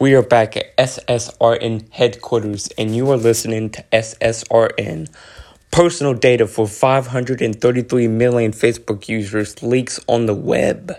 [0.00, 5.10] We are back at SSRN headquarters, and you are listening to SSRN.
[5.70, 10.96] Personal data for 533 million Facebook users leaks on the web.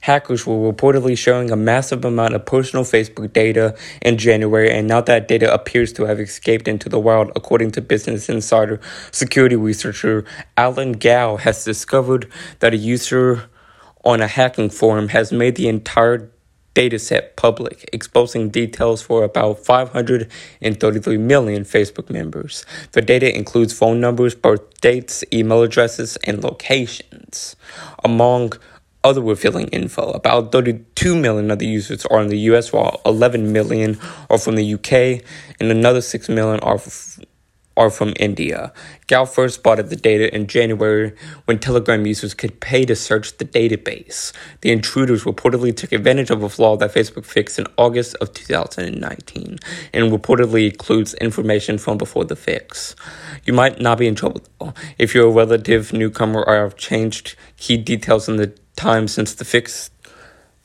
[0.00, 5.00] Hackers were reportedly sharing a massive amount of personal Facebook data in January, and now
[5.00, 8.80] that data appears to have escaped into the wild, according to Business Insider.
[9.12, 10.24] Security researcher
[10.56, 12.28] Alon Gal has discovered
[12.58, 13.48] that a user
[14.04, 16.32] on a hacking forum has made the entire
[16.74, 22.64] dataset public, exposing details for about 533 million Facebook members.
[22.92, 27.56] The data includes phone numbers, birth dates, email addresses, and locations.
[28.04, 28.52] Among
[29.02, 33.52] other revealing info, about 32 million of the users are in the US, while 11
[33.52, 33.98] million
[34.28, 35.24] are from the UK,
[35.58, 36.78] and another 6 million are
[37.76, 38.72] are from India.
[39.06, 43.44] Gal first spotted the data in January when Telegram users could pay to search the
[43.44, 44.32] database.
[44.60, 49.58] The intruders reportedly took advantage of a flaw that Facebook fixed in August of 2019
[49.92, 52.94] and reportedly includes information from before the fix.
[53.44, 54.74] You might not be in trouble though.
[54.98, 59.44] If you're a relative newcomer or have changed key details in the time since the
[59.44, 59.90] fix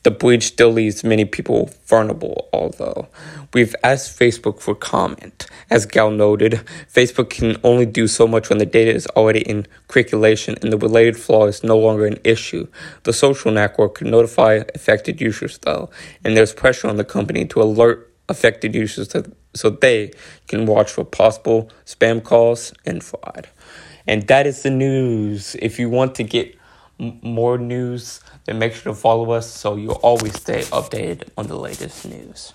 [0.06, 3.08] the breach still leaves many people vulnerable, although
[3.56, 5.48] we've asked Facebook for comment.
[5.72, 6.62] As Gal noted,
[6.94, 10.78] Facebook can only do so much when the data is already in circulation and the
[10.78, 12.68] related flaw is no longer an issue.
[13.02, 15.90] The social network can notify affected users, though,
[16.24, 20.12] and there's pressure on the company to alert affected users to, so they
[20.48, 23.50] can watch for possible spam calls and fraud.
[24.06, 25.56] And that is the news.
[25.60, 26.56] If you want to get
[26.98, 31.58] more news, then make sure to follow us so you'll always stay updated on the
[31.58, 32.54] latest news.